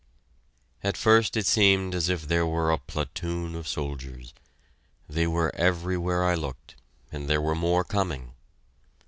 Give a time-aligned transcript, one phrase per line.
[0.83, 4.33] At first it seemed as if there were a platoon of soldiers:
[5.07, 6.75] they were everywhere I looked,
[7.11, 8.33] and there were more coming!